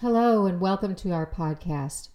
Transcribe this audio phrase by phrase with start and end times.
[0.00, 2.08] Hello, and welcome to our podcast.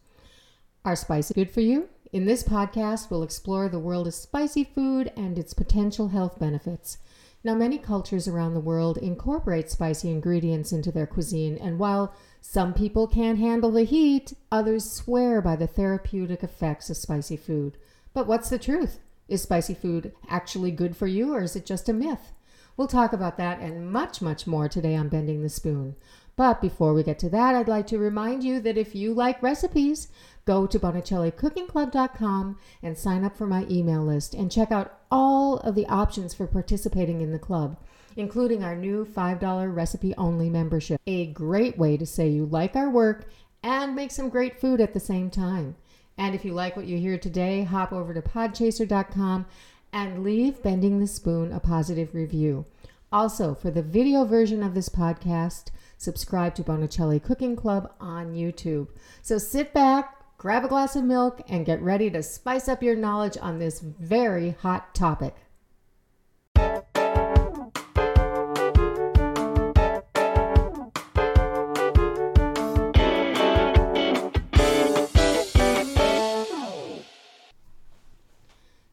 [0.83, 1.87] Are spices good for you?
[2.11, 6.97] In this podcast, we'll explore the world of spicy food and its potential health benefits.
[7.43, 12.73] Now, many cultures around the world incorporate spicy ingredients into their cuisine, and while some
[12.73, 17.77] people can't handle the heat, others swear by the therapeutic effects of spicy food.
[18.15, 18.97] But what's the truth?
[19.27, 22.31] Is spicy food actually good for you, or is it just a myth?
[22.77, 25.95] We'll talk about that and much, much more today on Bending the Spoon.
[26.35, 29.41] But before we get to that, I'd like to remind you that if you like
[29.41, 30.09] recipes,
[30.45, 35.75] go to BonicelliCookingClub.com and sign up for my email list and check out all of
[35.75, 37.77] the options for participating in the club,
[38.17, 40.99] including our new $5 recipe only membership.
[41.07, 43.29] A great way to say you like our work
[43.63, 45.75] and make some great food at the same time.
[46.17, 49.45] And if you like what you hear today, hop over to podchaser.com
[49.91, 52.65] and leave Bending the Spoon a positive review.
[53.11, 55.71] Also, for the video version of this podcast,
[56.05, 58.87] subscribe to Bonicelli Cooking Club on YouTube.
[59.23, 62.95] So sit back, grab a glass of milk, and get ready to spice up your
[62.95, 65.35] knowledge on this very hot topic.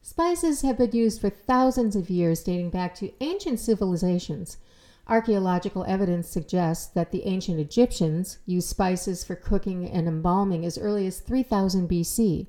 [0.01, 4.57] Spices have been used for thousands of years, dating back to ancient civilizations.
[5.07, 11.05] Archaeological evidence suggests that the ancient Egyptians used spices for cooking and embalming as early
[11.05, 12.47] as 3000 BC.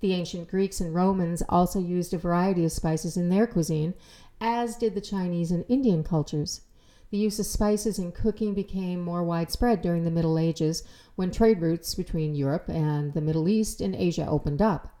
[0.00, 3.94] The ancient Greeks and Romans also used a variety of spices in their cuisine,
[4.40, 6.60] as did the Chinese and Indian cultures.
[7.10, 10.84] The use of spices in cooking became more widespread during the Middle Ages
[11.16, 14.96] when trade routes between Europe and the Middle East and Asia opened up.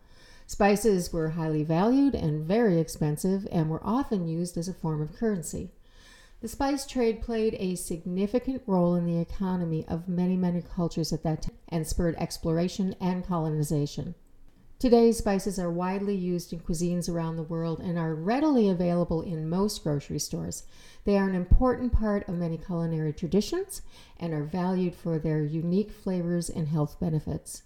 [0.48, 5.14] Spices were highly valued and very expensive and were often used as a form of
[5.14, 5.70] currency.
[6.40, 11.22] The spice trade played a significant role in the economy of many, many cultures at
[11.22, 14.14] that time and spurred exploration and colonization.
[14.78, 19.48] Today, spices are widely used in cuisines around the world and are readily available in
[19.48, 20.64] most grocery stores.
[21.04, 23.80] They are an important part of many culinary traditions
[24.20, 27.62] and are valued for their unique flavors and health benefits.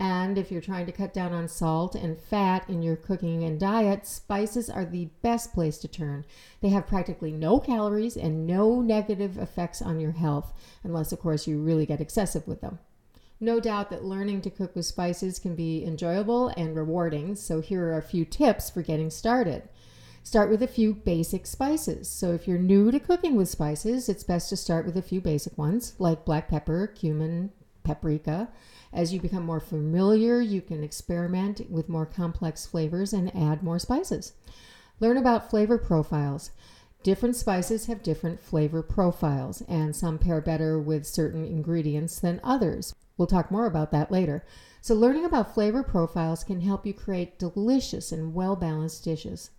[0.00, 3.60] And if you're trying to cut down on salt and fat in your cooking and
[3.60, 6.24] diet, spices are the best place to turn.
[6.62, 11.46] They have practically no calories and no negative effects on your health, unless, of course,
[11.46, 12.78] you really get excessive with them.
[13.40, 17.84] No doubt that learning to cook with spices can be enjoyable and rewarding, so here
[17.88, 19.68] are a few tips for getting started.
[20.22, 22.08] Start with a few basic spices.
[22.08, 25.20] So, if you're new to cooking with spices, it's best to start with a few
[25.20, 27.52] basic ones like black pepper, cumin,
[27.84, 28.48] paprika.
[28.92, 33.78] As you become more familiar, you can experiment with more complex flavors and add more
[33.78, 34.32] spices.
[34.98, 36.50] Learn about flavor profiles.
[37.02, 42.94] Different spices have different flavor profiles, and some pair better with certain ingredients than others.
[43.16, 44.44] We'll talk more about that later.
[44.82, 49.50] So, learning about flavor profiles can help you create delicious and well balanced dishes.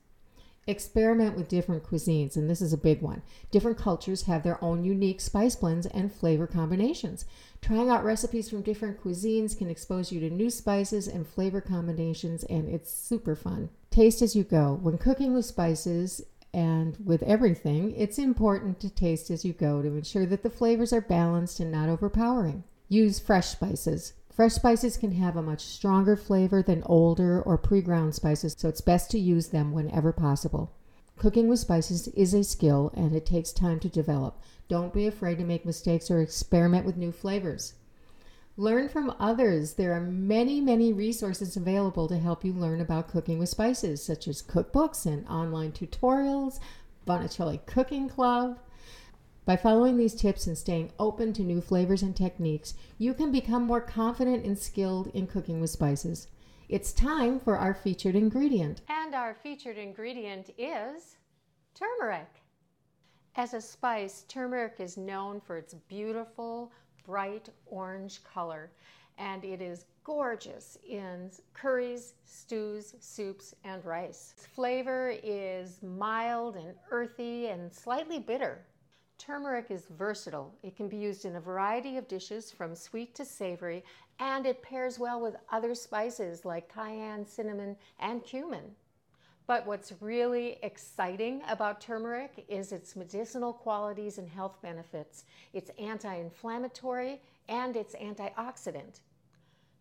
[0.68, 3.24] Experiment with different cuisines, and this is a big one.
[3.50, 7.26] Different cultures have their own unique spice blends and flavor combinations.
[7.62, 12.44] Trying out recipes from different cuisines can expose you to new spices and flavor combinations,
[12.44, 13.70] and it's super fun.
[13.90, 14.78] Taste as you go.
[14.82, 16.22] When cooking with spices
[16.54, 20.94] and with everything, it's important to taste as you go to ensure that the flavors
[20.94, 22.64] are balanced and not overpowering.
[22.88, 24.14] Use fresh spices.
[24.32, 28.70] Fresh spices can have a much stronger flavor than older or pre ground spices, so
[28.70, 30.72] it's best to use them whenever possible.
[31.18, 34.42] Cooking with spices is a skill and it takes time to develop.
[34.70, 37.74] Don't be afraid to make mistakes or experiment with new flavors.
[38.56, 39.74] Learn from others.
[39.74, 44.28] There are many, many resources available to help you learn about cooking with spices, such
[44.28, 46.60] as cookbooks and online tutorials,
[47.06, 48.60] Bonicelli Cooking Club.
[49.44, 53.64] By following these tips and staying open to new flavors and techniques, you can become
[53.64, 56.28] more confident and skilled in cooking with spices.
[56.70, 58.82] It's time for our featured ingredient.
[58.88, 61.18] And our featured ingredient is
[61.74, 62.30] turmeric.
[63.36, 66.72] As a spice, turmeric is known for its beautiful,
[67.04, 68.72] bright orange color,
[69.18, 74.36] and it is gorgeous in curries, stews, soups, and rice.
[74.38, 78.66] Its flavor is mild and earthy and slightly bitter.
[79.22, 80.52] Turmeric is versatile.
[80.64, 83.84] It can be used in a variety of dishes from sweet to savory,
[84.18, 88.74] and it pairs well with other spices like cayenne, cinnamon, and cumin.
[89.46, 95.26] But what's really exciting about turmeric is its medicinal qualities and health benefits.
[95.54, 99.02] It's anti inflammatory and it's antioxidant.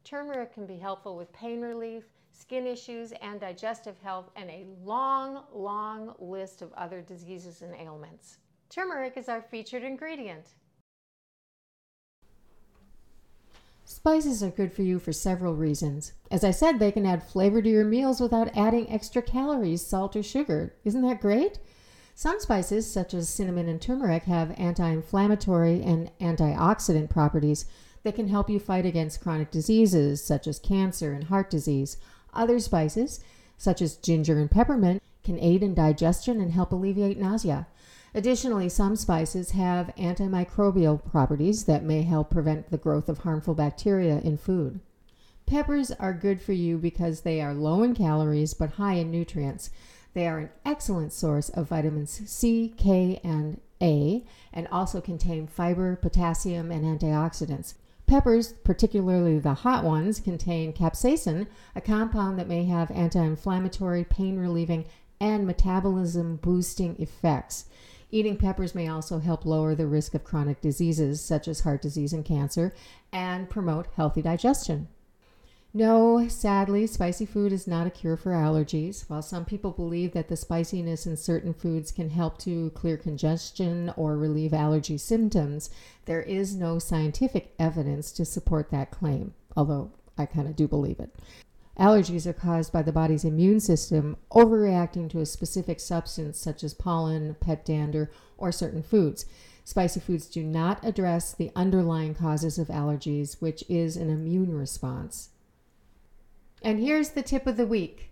[0.05, 5.45] Turmeric can be helpful with pain relief, skin issues, and digestive health, and a long,
[5.51, 8.37] long list of other diseases and ailments.
[8.71, 10.47] Turmeric is our featured ingredient.
[13.85, 16.13] Spices are good for you for several reasons.
[16.31, 20.15] As I said, they can add flavor to your meals without adding extra calories, salt,
[20.15, 20.73] or sugar.
[20.85, 21.59] Isn't that great?
[22.15, 27.65] Some spices, such as cinnamon and turmeric, have anti inflammatory and antioxidant properties
[28.05, 31.97] that can help you fight against chronic diseases such as cancer and heart disease.
[32.33, 33.19] Other spices,
[33.59, 37.67] such as ginger and peppermint, can aid in digestion and help alleviate nausea.
[38.15, 44.19] Additionally, some spices have antimicrobial properties that may help prevent the growth of harmful bacteria
[44.21, 44.81] in food.
[45.47, 49.71] Peppers are good for you because they are low in calories but high in nutrients.
[50.13, 55.97] They are an excellent source of vitamins C, K, and A, and also contain fiber,
[55.97, 57.75] potassium, and antioxidants.
[58.07, 61.47] Peppers, particularly the hot ones, contain capsaicin,
[61.77, 64.85] a compound that may have anti inflammatory, pain relieving,
[65.21, 67.67] and metabolism boosting effects.
[68.13, 72.13] Eating peppers may also help lower the risk of chronic diseases such as heart disease
[72.13, 72.75] and cancer
[73.13, 74.89] and promote healthy digestion.
[75.73, 79.09] No, sadly, spicy food is not a cure for allergies.
[79.09, 83.93] While some people believe that the spiciness in certain foods can help to clear congestion
[83.97, 85.71] or relieve allergy symptoms,
[86.07, 90.99] there is no scientific evidence to support that claim, although I kind of do believe
[90.99, 91.15] it.
[91.79, 96.75] Allergies are caused by the body's immune system overreacting to a specific substance such as
[96.75, 99.25] pollen, pet dander, or certain foods.
[99.65, 105.31] Spicy foods do not address the underlying causes of allergies, which is an immune response.
[106.63, 108.11] And here's the tip of the week.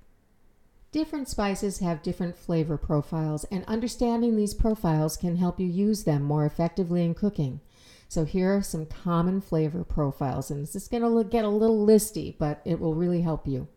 [0.91, 6.23] Different spices have different flavor profiles, and understanding these profiles can help you use them
[6.23, 7.61] more effectively in cooking.
[8.09, 11.87] So here are some common flavor profiles, and this is going to get a little
[11.87, 13.69] listy, but it will really help you.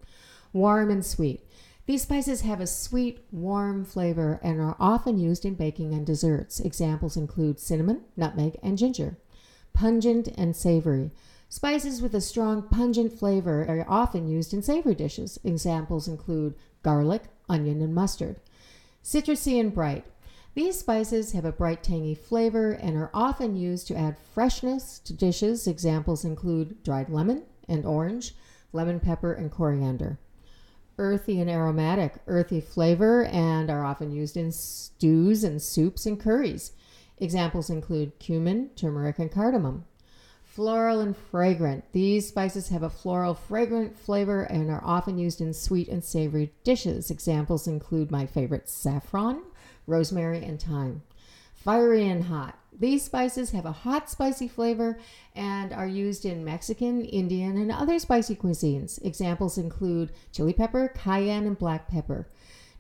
[0.53, 1.45] Warm and sweet.
[1.85, 6.61] These spices have a sweet, warm flavor and are often used in baking and desserts.
[6.61, 9.17] Examples include cinnamon, nutmeg, and ginger.
[9.73, 11.11] Pungent and savory.
[11.49, 15.37] Spices with a strong pungent flavor are often used in savory dishes.
[15.43, 18.37] Examples include garlic, onion, and mustard.
[19.03, 20.05] Citrusy and bright.
[20.53, 25.13] These spices have a bright, tangy flavor and are often used to add freshness to
[25.13, 25.65] dishes.
[25.65, 28.35] Examples include dried lemon and orange,
[28.73, 30.19] lemon pepper, and coriander.
[30.97, 36.73] Earthy and aromatic, earthy flavor, and are often used in stews and soups and curries.
[37.17, 39.85] Examples include cumin, turmeric, and cardamom.
[40.43, 41.85] Floral and fragrant.
[41.93, 46.51] These spices have a floral, fragrant flavor and are often used in sweet and savory
[46.65, 47.09] dishes.
[47.09, 49.43] Examples include my favorite saffron,
[49.87, 51.01] rosemary, and thyme.
[51.53, 52.57] Fiery and hot.
[52.77, 54.97] These spices have a hot, spicy flavor
[55.35, 59.03] and are used in Mexican, Indian, and other spicy cuisines.
[59.05, 62.27] Examples include chili pepper, cayenne, and black pepper.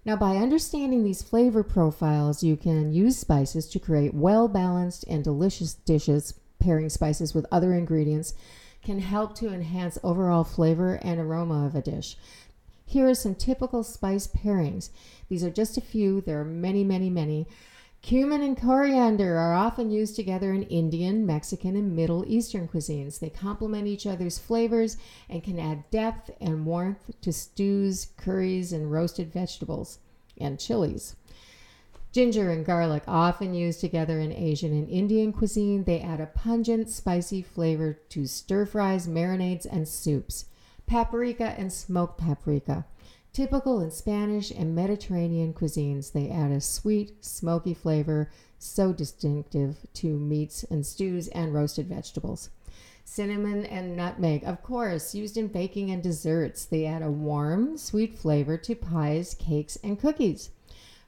[0.03, 5.23] Now, by understanding these flavor profiles, you can use spices to create well balanced and
[5.23, 6.33] delicious dishes.
[6.59, 8.33] Pairing spices with other ingredients
[8.81, 12.17] can help to enhance overall flavor and aroma of a dish.
[12.91, 14.89] Here are some typical spice pairings.
[15.29, 17.47] These are just a few, there are many, many, many.
[18.01, 23.19] Cumin and coriander are often used together in Indian, Mexican, and Middle Eastern cuisines.
[23.19, 24.97] They complement each other's flavors
[25.29, 29.99] and can add depth and warmth to stews, curries, and roasted vegetables
[30.37, 31.15] and chilies.
[32.11, 36.89] Ginger and garlic, often used together in Asian and Indian cuisine, they add a pungent,
[36.89, 40.43] spicy flavor to stir fries, marinades, and soups
[40.91, 42.85] paprika and smoked paprika.
[43.31, 48.29] Typical in Spanish and Mediterranean cuisines, they add a sweet, smoky flavor
[48.59, 52.49] so distinctive to meats and stews and roasted vegetables.
[53.05, 56.65] Cinnamon and nutmeg, of course, used in baking and desserts.
[56.65, 60.49] They add a warm, sweet flavor to pies, cakes, and cookies.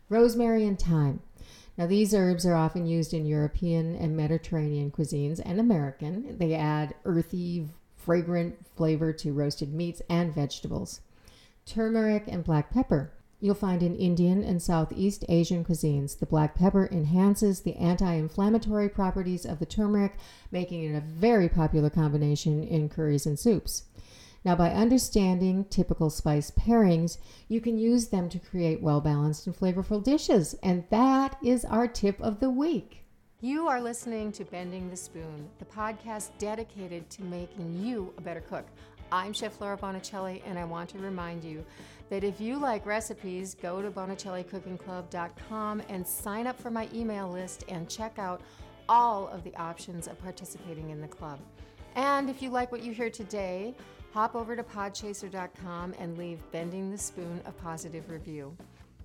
[0.07, 1.19] Rosemary and thyme.
[1.77, 6.37] Now, these herbs are often used in European and Mediterranean cuisines and American.
[6.37, 7.67] They add earthy,
[8.03, 11.01] fragrant flavor to roasted meats and vegetables.
[11.65, 13.11] Turmeric and black pepper.
[13.39, 18.87] You'll find in Indian and Southeast Asian cuisines, the black pepper enhances the anti inflammatory
[18.87, 20.13] properties of the turmeric,
[20.51, 23.83] making it a very popular combination in curries and soups.
[24.45, 27.17] Now, by understanding typical spice pairings,
[27.47, 30.55] you can use them to create well balanced and flavorful dishes.
[30.61, 33.02] And that is our tip of the week.
[33.43, 38.39] You are listening to Bending the Spoon, the podcast dedicated to making you a better
[38.39, 38.65] cook.
[39.11, 41.65] I'm Chef Laura Bonicelli, and I want to remind you
[42.09, 47.65] that if you like recipes, go to bonicellicookingclub.com and sign up for my email list
[47.67, 48.39] and check out
[48.87, 51.37] all of the options of participating in the club.
[51.95, 53.75] And if you like what you hear today,
[54.13, 58.55] hop over to podchaser.com and leave Bending the Spoon a positive review.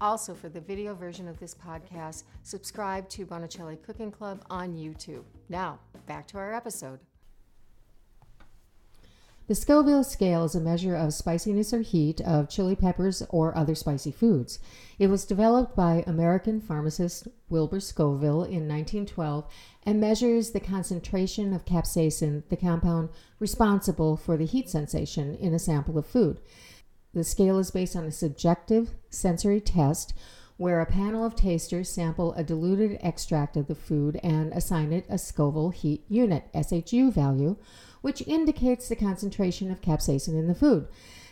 [0.01, 5.25] Also, for the video version of this podcast, subscribe to Bonicelli Cooking Club on YouTube.
[5.49, 7.01] Now, back to our episode.
[9.49, 13.75] The Scoville scale is a measure of spiciness or heat of chili peppers or other
[13.75, 14.59] spicy foods.
[14.99, 19.51] It was developed by American pharmacist Wilbur Scoville in 1912
[19.85, 25.59] and measures the concentration of capsaicin, the compound responsible for the heat sensation in a
[25.59, 26.41] sample of food.
[27.15, 30.15] The scale is based on a subjective sensory test
[30.59, 35.07] where a panel of tasters sample a diluted extract of the food and assign it
[35.09, 37.57] a Scoville heat unit, SHU value,
[38.03, 40.89] which indicates the concentration of capsaicin in the food.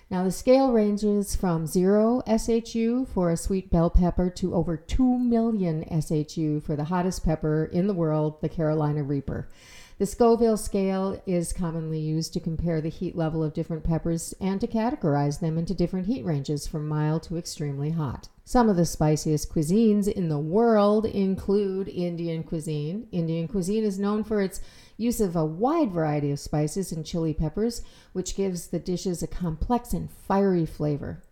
[0.08, 5.18] Now, the scale ranges from 0 SHU for a sweet bell pepper to over 2
[5.18, 9.48] million SHU for the hottest pepper in the world, the Carolina Reaper.
[9.98, 14.60] The Scoville scale is commonly used to compare the heat level of different peppers and
[14.60, 18.28] to categorize them into different heat ranges from mild to extremely hot.
[18.44, 23.08] Some of the spiciest cuisines in the world include Indian cuisine.
[23.10, 24.60] Indian cuisine is known for its
[24.98, 27.80] use of a wide variety of spices and chili peppers,
[28.12, 31.22] which gives the dishes a complex and fiery flavor.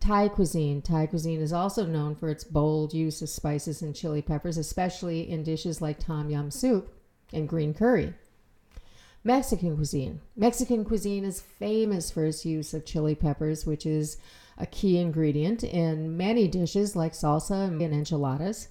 [0.00, 0.80] Thai cuisine.
[0.80, 5.28] Thai cuisine is also known for its bold use of spices and chili peppers, especially
[5.28, 6.95] in dishes like tom yum soup
[7.32, 8.14] and green curry.
[9.24, 10.20] Mexican cuisine.
[10.36, 14.18] Mexican cuisine is famous for its use of chili peppers, which is
[14.56, 18.68] a key ingredient in many dishes like salsa and enchiladas.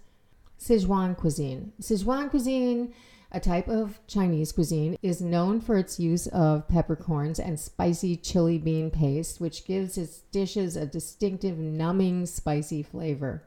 [0.57, 1.74] Sichuan cuisine.
[1.81, 2.93] Sichuan cuisine,
[3.31, 8.57] a type of Chinese cuisine, is known for its use of peppercorns and spicy chili
[8.57, 13.43] bean paste, which gives its dishes a distinctive numbing spicy flavor.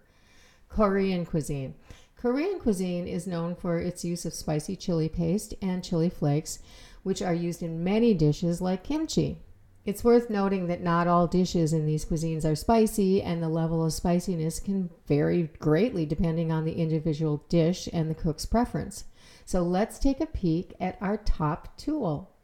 [0.68, 1.74] Korean cuisine.
[2.18, 6.58] Korean cuisine is known for its use of spicy chili paste and chili flakes,
[7.04, 9.40] which are used in many dishes like kimchi.
[9.84, 13.84] It's worth noting that not all dishes in these cuisines are spicy, and the level
[13.84, 19.04] of spiciness can vary greatly depending on the individual dish and the cook's preference.
[19.44, 22.34] So let's take a peek at our top tool.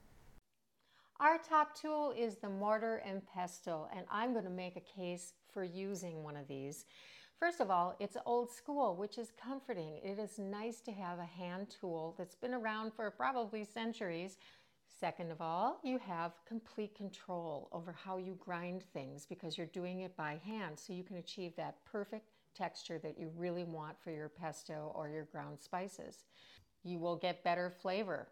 [1.19, 5.33] Our top tool is the mortar and pestle, and I'm going to make a case
[5.53, 6.85] for using one of these.
[7.41, 9.99] First of all, it's old school, which is comforting.
[10.03, 14.39] It is nice to have a hand tool that's been around for probably centuries.
[14.89, 20.01] Second of all, you have complete control over how you grind things because you're doing
[20.01, 24.11] it by hand, so you can achieve that perfect texture that you really want for
[24.11, 26.25] your pesto or your ground spices.
[26.85, 28.29] You will get better flavor.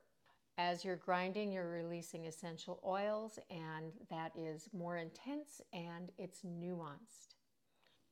[0.57, 7.35] As you're grinding, you're releasing essential oils, and that is more intense and it's nuanced.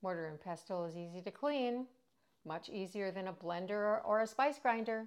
[0.03, 1.87] Mortar and pestle is easy to clean,
[2.47, 5.07] much easier than a blender or a spice grinder.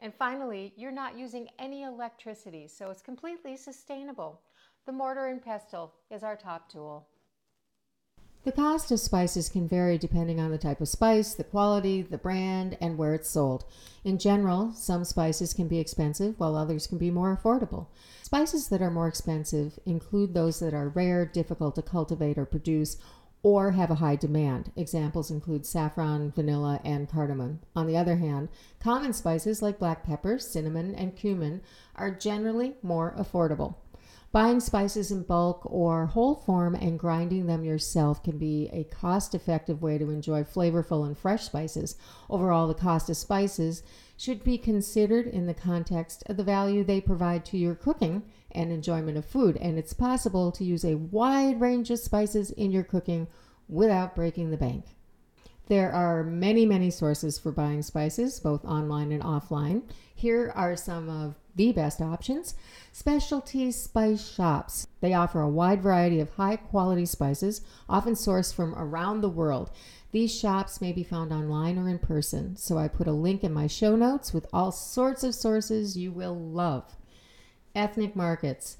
[0.00, 4.40] And finally, you're not using any electricity, so it's completely sustainable.
[4.86, 7.06] The mortar and pestle is our top tool.
[8.42, 12.16] The cost of spices can vary depending on the type of spice, the quality, the
[12.16, 13.66] brand, and where it's sold.
[14.02, 17.88] In general, some spices can be expensive while others can be more affordable.
[18.22, 22.96] Spices that are more expensive include those that are rare, difficult to cultivate or produce,
[23.42, 24.70] or have a high demand.
[24.76, 27.60] Examples include saffron, vanilla, and cardamom.
[27.74, 28.48] On the other hand,
[28.80, 31.62] common spices like black pepper, cinnamon, and cumin
[31.96, 33.76] are generally more affordable.
[34.32, 39.34] Buying spices in bulk or whole form and grinding them yourself can be a cost
[39.34, 41.96] effective way to enjoy flavorful and fresh spices.
[42.28, 43.82] Overall, the cost of spices
[44.16, 48.72] should be considered in the context of the value they provide to your cooking and
[48.72, 49.56] enjoyment of food.
[49.56, 53.28] And it's possible to use a wide range of spices in your cooking
[53.68, 54.84] without breaking the bank.
[55.70, 59.82] There are many, many sources for buying spices, both online and offline.
[60.12, 62.54] Here are some of the best options
[62.90, 64.88] specialty spice shops.
[65.00, 69.70] They offer a wide variety of high quality spices, often sourced from around the world.
[70.10, 73.52] These shops may be found online or in person, so I put a link in
[73.52, 76.96] my show notes with all sorts of sources you will love
[77.74, 78.76] ethnic markets.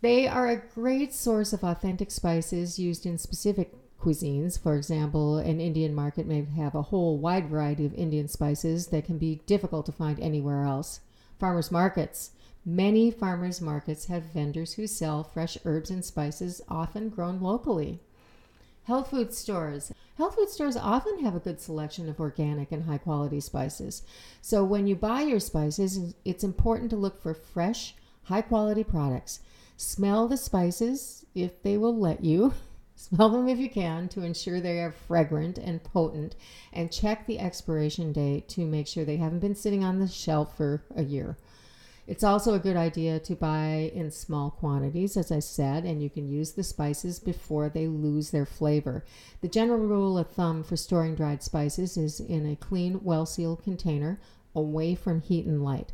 [0.00, 4.60] They are a great source of authentic spices used in specific cuisines.
[4.60, 9.04] For example, an Indian market may have a whole wide variety of Indian spices that
[9.04, 11.00] can be difficult to find anywhere else.
[11.38, 12.32] Farmers markets.
[12.64, 18.00] Many farmers markets have vendors who sell fresh herbs and spices, often grown locally.
[18.84, 19.92] Health food stores.
[20.16, 24.02] Health food stores often have a good selection of organic and high quality spices.
[24.40, 29.40] So when you buy your spices, it's important to look for fresh, high quality products.
[29.76, 32.54] Smell the spices if they will let you.
[32.94, 36.36] Smell them if you can to ensure they are fragrant and potent,
[36.72, 40.56] and check the expiration date to make sure they haven't been sitting on the shelf
[40.56, 41.36] for a year.
[42.06, 46.10] It's also a good idea to buy in small quantities, as I said, and you
[46.10, 49.04] can use the spices before they lose their flavor.
[49.40, 53.62] The general rule of thumb for storing dried spices is in a clean, well sealed
[53.62, 54.20] container
[54.54, 55.92] away from heat and light.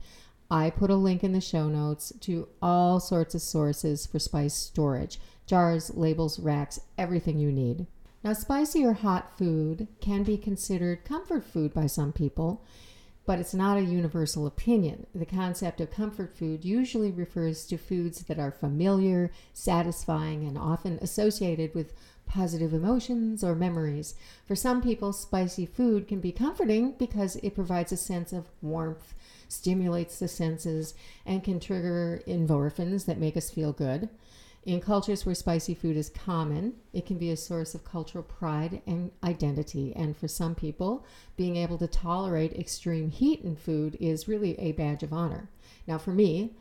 [0.50, 4.54] I put a link in the show notes to all sorts of sources for spice
[4.54, 7.86] storage jars, labels, racks, everything you need.
[8.22, 12.62] Now, spicy or hot food can be considered comfort food by some people,
[13.24, 15.06] but it's not a universal opinion.
[15.14, 20.98] The concept of comfort food usually refers to foods that are familiar, satisfying, and often
[21.00, 21.94] associated with
[22.26, 24.14] positive emotions or memories.
[24.46, 29.14] For some people, spicy food can be comforting because it provides a sense of warmth,
[29.48, 30.94] stimulates the senses,
[31.26, 34.08] and can trigger endorphins that make us feel good.
[34.64, 38.82] In cultures where spicy food is common, it can be a source of cultural pride
[38.86, 39.94] and identity.
[39.96, 44.72] And for some people, being able to tolerate extreme heat in food is really a
[44.72, 45.48] badge of honor.
[45.86, 46.54] Now, for me,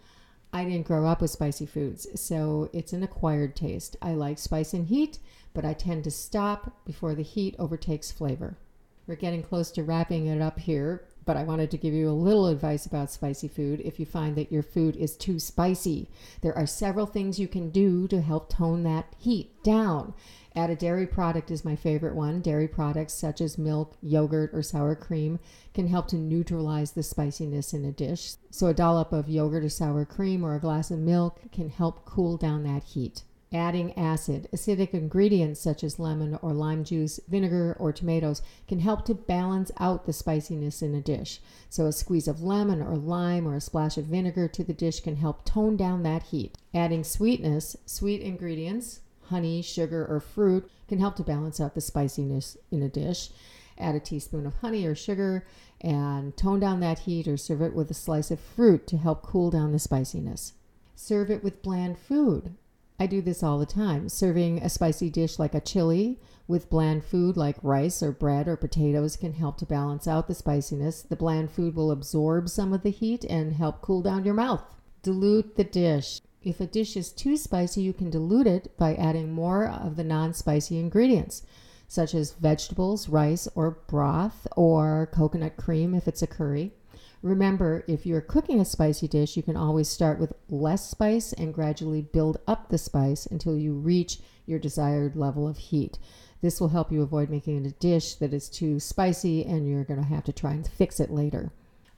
[0.53, 3.97] I didn't grow up with spicy foods, so it's an acquired taste.
[4.01, 5.19] I like spice and heat,
[5.53, 8.57] but I tend to stop before the heat overtakes flavor.
[9.05, 12.11] We're getting close to wrapping it up here, but I wanted to give you a
[12.11, 16.09] little advice about spicy food if you find that your food is too spicy.
[16.41, 20.13] There are several things you can do to help tone that heat down.
[20.55, 22.41] Add a dairy product is my favorite one.
[22.41, 25.39] Dairy products such as milk, yogurt, or sour cream
[25.73, 28.35] can help to neutralize the spiciness in a dish.
[28.49, 32.05] So, a dollop of yogurt or sour cream or a glass of milk can help
[32.05, 33.23] cool down that heat
[33.53, 34.47] adding acid.
[34.53, 39.71] Acidic ingredients such as lemon or lime juice, vinegar, or tomatoes can help to balance
[39.79, 41.39] out the spiciness in a dish.
[41.69, 44.99] So, a squeeze of lemon or lime or a splash of vinegar to the dish
[44.99, 46.57] can help tone down that heat.
[46.73, 48.99] Adding sweetness, sweet ingredients,
[49.29, 53.29] honey, sugar, or fruit can help to balance out the spiciness in a dish.
[53.77, 55.45] Add a teaspoon of honey or sugar
[55.81, 59.21] and tone down that heat or serve it with a slice of fruit to help
[59.21, 60.53] cool down the spiciness.
[60.95, 62.55] Serve it with bland food.
[62.99, 67.03] I do this all the time, serving a spicy dish like a chili with bland
[67.05, 71.03] food like rice or bread or potatoes can help to balance out the spiciness.
[71.03, 74.63] The bland food will absorb some of the heat and help cool down your mouth.
[75.03, 76.21] Dilute the dish.
[76.41, 80.03] If a dish is too spicy, you can dilute it by adding more of the
[80.03, 81.43] non spicy ingredients,
[81.87, 86.73] such as vegetables, rice, or broth, or coconut cream if it's a curry.
[87.21, 91.53] Remember, if you're cooking a spicy dish, you can always start with less spice and
[91.53, 95.97] gradually build up the spice until you reach your desired level of heat.
[96.41, 100.01] This will help you avoid making a dish that is too spicy and you're going
[100.01, 101.51] to have to try and fix it later.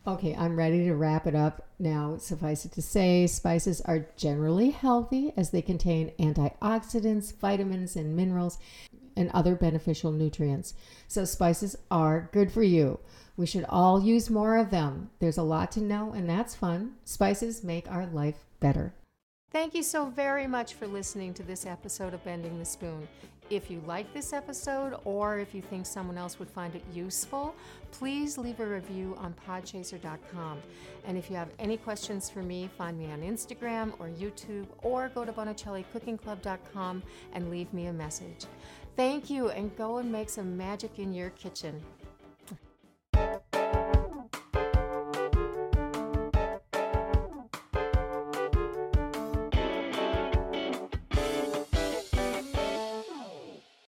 [0.07, 1.67] Okay, I'm ready to wrap it up.
[1.77, 8.15] Now, suffice it to say, spices are generally healthy as they contain antioxidants, vitamins, and
[8.15, 8.57] minerals,
[9.17, 10.73] and other beneficial nutrients.
[11.09, 12.99] So, spices are good for you.
[13.39, 15.11] We should all use more of them.
[15.19, 16.95] There's a lot to know, and that's fun.
[17.05, 18.93] Spices make our life better.
[19.49, 23.07] Thank you so very much for listening to this episode of Bending the Spoon.
[23.49, 27.55] If you like this episode or if you think someone else would find it useful,
[27.91, 30.57] please leave a review on podchaser.com.
[31.07, 35.07] And if you have any questions for me, find me on Instagram or YouTube or
[35.15, 38.47] go to bonicellicookingclub.com and leave me a message.
[38.97, 41.81] Thank you and go and make some magic in your kitchen.